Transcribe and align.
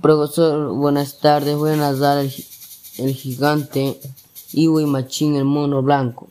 Profesor, 0.00 0.72
buenas 0.74 1.20
tardes. 1.20 1.56
Voy 1.56 1.72
a 1.72 1.76
narrar 1.76 2.18
el, 2.18 2.32
el 2.98 3.14
gigante 3.14 3.98
Iwa 4.52 4.82
y 4.82 4.86
Machín, 4.86 5.36
el 5.36 5.44
mono 5.44 5.82
blanco. 5.82 6.28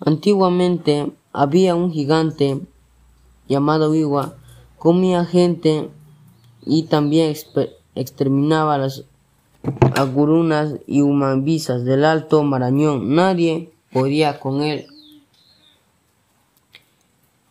Antiguamente 0.00 1.10
había 1.32 1.74
un 1.74 1.92
gigante 1.92 2.60
llamado 3.48 3.94
Iwa, 3.94 4.36
comía 4.78 5.24
gente 5.24 5.90
y 6.64 6.84
también 6.84 7.34
exterminaba 7.94 8.76
a 8.76 8.78
las 8.78 9.04
agurunas 9.96 10.74
y 10.86 11.00
humambisas 11.00 11.84
del 11.84 12.04
Alto 12.04 12.42
Marañón. 12.44 13.14
Nadie 13.14 13.72
podía 13.92 14.38
con 14.38 14.62
él. 14.62 14.86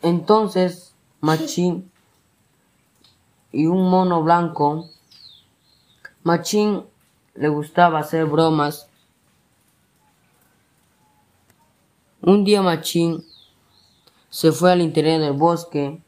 Entonces 0.00 0.94
Machín 1.20 1.90
y 3.52 3.66
un 3.66 3.88
mono 3.88 4.22
blanco, 4.22 4.88
Machín 6.22 6.84
le 7.34 7.48
gustaba 7.48 8.00
hacer 8.00 8.26
bromas. 8.26 8.88
Un 12.20 12.44
día 12.44 12.60
Machín 12.60 13.24
se 14.28 14.52
fue 14.52 14.72
al 14.72 14.82
interior 14.82 15.20
del 15.20 15.32
bosque, 15.32 16.02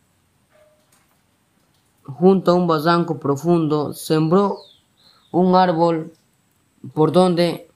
junto 2.04 2.50
a 2.50 2.54
un 2.54 2.66
barranco 2.66 3.18
profundo, 3.18 3.94
sembró 3.94 4.58
un 5.30 5.54
árbol 5.54 6.12
por 6.92 7.12
donde 7.12 7.68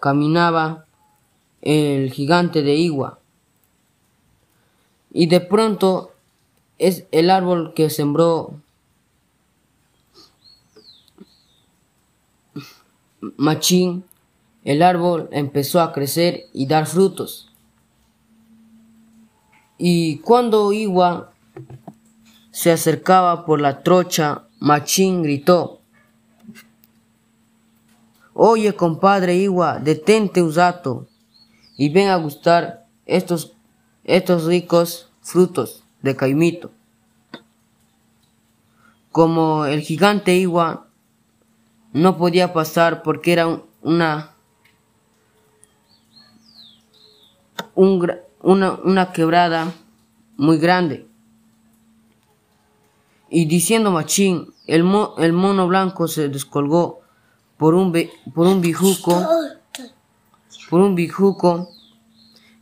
caminaba 0.00 0.84
el 1.62 2.12
gigante 2.12 2.62
de 2.62 2.74
Igua. 2.74 3.18
Y 5.12 5.26
de 5.26 5.40
pronto 5.40 6.12
es 6.78 7.06
el 7.10 7.30
árbol 7.30 7.74
que 7.74 7.90
sembró 7.90 8.54
Machín, 13.36 14.04
el 14.64 14.82
árbol 14.82 15.28
empezó 15.32 15.80
a 15.80 15.92
crecer 15.92 16.46
y 16.52 16.66
dar 16.66 16.86
frutos. 16.86 17.50
Y 19.78 20.18
cuando 20.18 20.72
Igua 20.72 21.32
se 22.50 22.70
acercaba 22.70 23.46
por 23.46 23.60
la 23.60 23.82
trocha, 23.82 24.44
Machín 24.58 25.22
gritó, 25.22 25.80
Oye, 28.34 28.74
compadre 28.74 29.36
Igua, 29.36 29.78
detente 29.78 30.42
usato 30.42 31.06
y 31.76 31.88
ven 31.88 32.08
a 32.08 32.16
gustar 32.16 32.86
estos, 33.06 33.54
estos 34.04 34.44
ricos 34.44 35.08
frutos 35.22 35.82
de 36.02 36.16
Caimito. 36.16 36.70
Como 39.12 39.64
el 39.64 39.80
gigante 39.80 40.36
Igua 40.36 40.89
no 41.92 42.16
podía 42.16 42.52
pasar 42.52 43.02
porque 43.02 43.32
era 43.32 43.60
una, 43.82 44.34
una, 47.74 48.72
una 48.84 49.12
quebrada 49.12 49.72
muy 50.36 50.58
grande. 50.58 51.06
Y 53.28 53.44
diciendo 53.44 53.90
machín, 53.90 54.52
el, 54.66 54.84
el 55.18 55.32
mono 55.32 55.68
blanco 55.68 56.08
se 56.08 56.28
descolgó 56.28 57.00
por 57.56 57.74
un, 57.74 57.92
por 58.34 58.46
un 58.46 58.60
bijuco, 58.60 59.26
por 60.68 60.80
un 60.80 60.94
bijuco, 60.94 61.68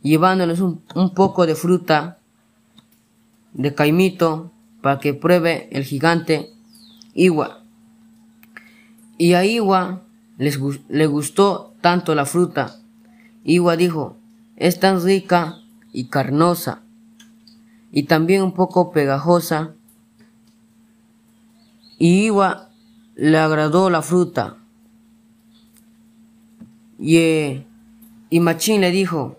llevándoles 0.01 0.59
un, 0.59 0.83
un 0.95 1.13
poco 1.13 1.45
de 1.45 1.55
fruta 1.55 2.19
de 3.53 3.73
caimito 3.73 4.51
para 4.81 4.99
que 4.99 5.13
pruebe 5.13 5.69
el 5.71 5.83
gigante 5.83 6.53
Igua. 7.13 7.58
Y 9.19 9.33
a 9.33 9.43
Iwa 9.43 10.03
le 10.37 11.05
gustó 11.07 11.75
tanto 11.81 12.15
la 12.15 12.25
fruta. 12.25 12.79
Iwa 13.43 13.75
dijo, 13.75 14.15
es 14.55 14.79
tan 14.79 15.03
rica 15.03 15.59
y 15.91 16.05
carnosa, 16.05 16.83
y 17.91 18.03
también 18.03 18.43
un 18.43 18.53
poco 18.53 18.91
pegajosa. 18.91 19.73
Y 21.97 22.27
Iwa 22.27 22.69
le 23.15 23.37
agradó 23.37 23.89
la 23.89 24.01
fruta. 24.01 24.55
Y, 26.97 27.17
eh, 27.17 27.67
y 28.29 28.39
Machín 28.39 28.79
le 28.79 28.91
dijo, 28.91 29.37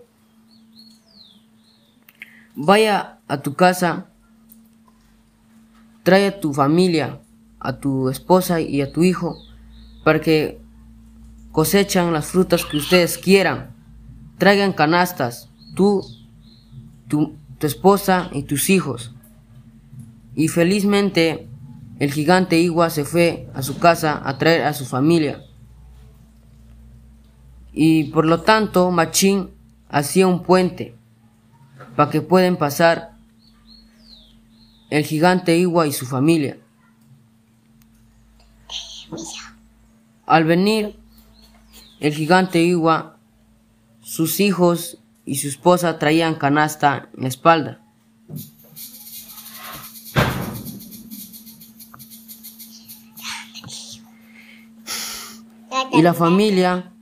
vaya 2.53 3.17
a 3.27 3.41
tu 3.41 3.55
casa, 3.55 4.11
trae 6.03 6.27
a 6.27 6.39
tu 6.39 6.53
familia, 6.53 7.19
a 7.59 7.77
tu 7.77 8.09
esposa 8.09 8.61
y 8.61 8.81
a 8.81 8.91
tu 8.91 9.01
hijo, 9.01 9.37
para 10.03 10.21
que 10.21 10.59
cosechan 11.51 12.13
las 12.13 12.27
frutas 12.27 12.65
que 12.65 12.77
ustedes 12.77 13.17
quieran. 13.17 13.75
Traigan 14.37 14.73
canastas, 14.73 15.49
tú, 15.75 16.03
tu, 17.07 17.35
esposa 17.61 18.29
y 18.33 18.43
tus 18.43 18.69
hijos. 18.69 19.13
Y 20.35 20.47
felizmente 20.47 21.47
el 21.99 22.11
gigante 22.11 22.59
Igua 22.59 22.89
se 22.89 23.05
fue 23.05 23.47
a 23.53 23.61
su 23.61 23.77
casa 23.77 24.21
a 24.23 24.37
traer 24.37 24.63
a 24.63 24.73
su 24.73 24.85
familia. 24.85 25.43
Y 27.73 28.05
por 28.05 28.25
lo 28.25 28.41
tanto 28.41 28.89
Machín 28.89 29.51
hacía 29.89 30.25
un 30.25 30.41
puente 30.41 30.95
para 31.95 32.09
que 32.09 32.21
puedan 32.21 32.57
pasar 32.57 33.11
el 34.89 35.05
gigante 35.05 35.55
Igua 35.57 35.85
y 35.85 35.91
su 35.91 36.05
familia. 36.05 36.57
Al 40.31 40.45
venir 40.45 40.95
el 41.99 42.13
gigante 42.13 42.63
Iwa, 42.63 43.17
sus 43.99 44.39
hijos 44.39 44.97
y 45.25 45.35
su 45.35 45.49
esposa 45.49 45.99
traían 45.99 46.35
canasta 46.35 47.09
en 47.17 47.23
la 47.23 47.27
espalda. 47.27 47.81
Y 55.91 56.01
la 56.01 56.13
familia 56.13 56.93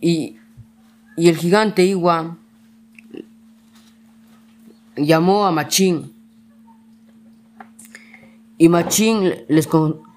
y, 0.00 0.36
y 1.16 1.28
el 1.28 1.36
gigante 1.36 1.84
Iwa 1.84 2.36
llamó 4.94 5.46
a 5.46 5.50
Machín. 5.50 6.12
Y 8.56 8.68
Machín 8.68 9.34
les 9.48 9.66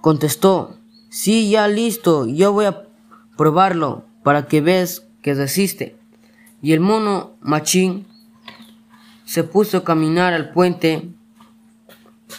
contestó, 0.05 0.77
Sí, 1.09 1.49
ya 1.49 1.67
listo, 1.67 2.27
yo 2.27 2.53
voy 2.53 2.65
a 2.65 2.83
probarlo 3.35 4.05
para 4.21 4.45
que 4.45 4.61
veas 4.61 5.07
que 5.23 5.33
resiste. 5.33 5.95
Y 6.61 6.73
el 6.73 6.79
mono 6.79 7.31
machín 7.41 8.05
se 9.25 9.43
puso 9.43 9.77
a 9.77 9.83
caminar 9.83 10.33
al 10.33 10.51
puente 10.51 11.09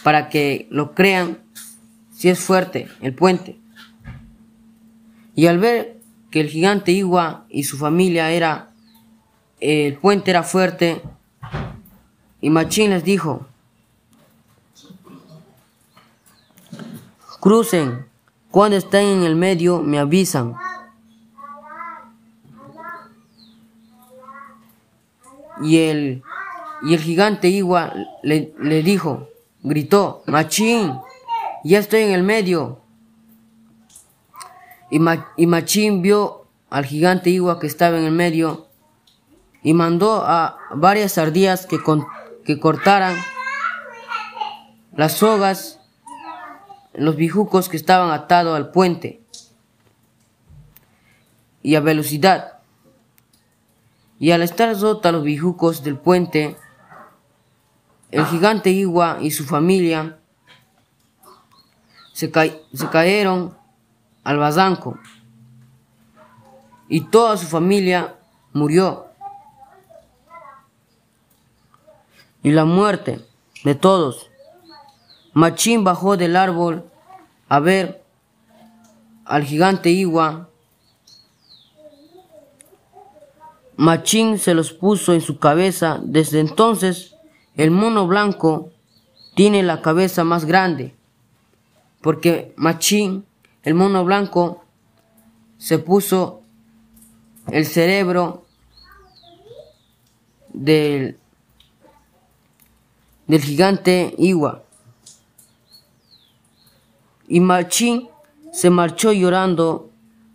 para 0.01 0.29
que 0.29 0.67
lo 0.69 0.95
crean 0.95 1.39
si 2.13 2.29
es 2.29 2.39
fuerte 2.39 2.87
el 3.01 3.13
puente. 3.13 3.59
Y 5.35 5.47
al 5.47 5.59
ver 5.59 5.99
que 6.31 6.39
el 6.39 6.47
gigante 6.47 6.93
Igua 6.93 7.47
y 7.49 7.65
su 7.65 7.77
familia 7.77 8.31
era, 8.31 8.69
el 9.59 9.97
puente 9.97 10.31
era 10.31 10.43
fuerte, 10.43 11.01
y 12.39 12.49
Machín 12.49 12.91
les 12.91 13.03
dijo, 13.03 13.45
crucen, 17.39 18.07
cuando 18.51 18.77
estén 18.77 19.07
en 19.07 19.23
el 19.23 19.35
medio, 19.35 19.81
me 19.81 19.99
avisan. 19.99 20.55
Y 25.61 25.77
el, 25.77 26.23
y 26.83 26.93
el 26.93 26.99
gigante 26.99 27.49
Igua 27.49 27.93
le, 28.23 28.53
le 28.59 28.83
dijo, 28.83 29.27
gritó, 29.63 30.23
Machín, 30.27 30.93
ya 31.63 31.79
estoy 31.79 32.01
en 32.01 32.11
el 32.11 32.23
medio. 32.23 32.79
Y, 34.89 34.99
y 35.37 35.47
Machín 35.47 36.01
vio 36.01 36.45
al 36.69 36.85
gigante 36.85 37.29
Igua 37.29 37.59
que 37.59 37.67
estaba 37.67 37.97
en 37.97 38.05
el 38.05 38.11
medio 38.11 38.67
y 39.63 39.73
mandó 39.73 40.23
a 40.25 40.57
varias 40.75 41.17
ardillas 41.17 41.65
que, 41.65 41.77
que 42.45 42.59
cortaran 42.59 43.15
las 44.95 45.13
sogas 45.13 45.79
los 46.97 47.15
bijucos 47.15 47.69
que 47.69 47.77
estaban 47.77 48.11
atados 48.11 48.55
al 48.57 48.71
puente 48.71 49.21
y 51.61 51.75
a 51.75 51.79
velocidad. 51.79 52.59
Y 54.19 54.31
al 54.31 54.41
estar 54.41 54.75
rotos 54.79 55.11
los 55.11 55.23
bijucos 55.23 55.83
del 55.83 55.97
puente, 55.97 56.57
el 58.09 58.25
gigante 58.25 58.71
Igua 58.71 59.19
y 59.21 59.29
su 59.29 59.45
familia 59.45 60.17
se, 62.13 62.31
se 62.73 62.89
cayeron 62.89 63.55
al 64.23 64.37
barranco 64.39 64.97
y 66.89 67.01
toda 67.01 67.37
su 67.37 67.45
familia 67.45 68.15
murió. 68.53 69.05
Y 72.41 72.51
la 72.51 72.65
muerte 72.65 73.23
de 73.63 73.75
todos 73.75 74.31
Machín 75.37 75.83
bajó 75.83 76.17
del 76.17 76.35
árbol 76.35 76.89
a 77.47 77.59
ver 77.59 78.03
al 79.23 79.43
gigante 79.43 79.91
Iwa. 79.91 80.49
Machín 83.75 84.39
se 84.39 84.55
los 84.55 84.73
puso 84.73 85.13
en 85.13 85.21
su 85.21 85.37
cabeza. 85.37 85.99
Desde 86.01 86.39
entonces, 86.39 87.13
el 87.55 87.69
mono 87.69 88.07
blanco 88.07 88.71
tiene 89.35 89.61
la 89.61 89.83
cabeza 89.83 90.23
más 90.23 90.45
grande. 90.45 90.95
Porque 92.01 92.55
Machín, 92.55 93.23
el 93.61 93.75
mono 93.75 94.03
blanco, 94.05 94.63
se 95.59 95.77
puso 95.77 96.41
el 97.51 97.67
cerebro 97.67 98.43
del, 100.51 101.19
del 103.27 103.41
gigante 103.43 104.15
Iwa. 104.17 104.63
Y 107.27 107.39
Machín 107.39 108.07
se 108.51 108.69
marchó 108.69 109.11
llorando 109.11 109.89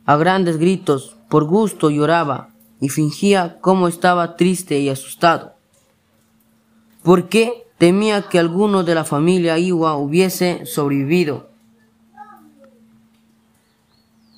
a 0.04 0.16
grandes 0.16 0.58
gritos, 0.58 1.16
por 1.28 1.44
gusto 1.44 1.90
lloraba 1.90 2.50
y 2.80 2.88
fingía 2.88 3.58
como 3.60 3.88
estaba 3.88 4.36
triste 4.36 4.78
y 4.78 4.88
asustado. 4.88 5.54
porque 7.02 7.62
Temía 7.82 8.22
que 8.22 8.38
alguno 8.38 8.84
de 8.84 8.94
la 8.94 9.02
familia 9.02 9.58
Iwa 9.58 9.96
hubiese 9.96 10.66
sobrevivido 10.66 11.50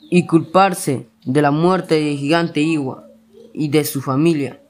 y 0.09 0.25
culparse 0.27 1.09
de 1.27 1.43
la 1.43 1.51
muerte 1.51 1.97
del 1.97 2.17
gigante 2.17 2.63
Iwa 2.63 3.07
y 3.53 3.69
de 3.69 3.85
su 3.85 4.01
familia. 4.01 4.63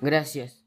Gracias. 0.00 0.57